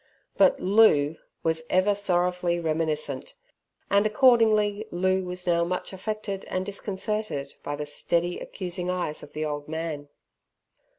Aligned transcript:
But 0.35 0.59
"Loo" 0.59 1.17
was 1.43 1.61
ever 1.69 1.93
sorrowfully 1.93 2.59
reminiscent. 2.59 3.35
And 3.91 4.03
accordingly 4.07 4.87
Loo 4.89 5.23
was 5.25 5.45
now 5.45 5.63
much 5.63 5.93
affected 5.93 6.43
and 6.45 6.65
disconcerted 6.65 7.53
by 7.61 7.75
the 7.75 7.85
steady 7.85 8.39
accusing 8.39 8.89
eyes 8.89 9.21
of 9.21 9.33
the 9.33 9.45
old 9.45 9.67
man. 9.67 10.09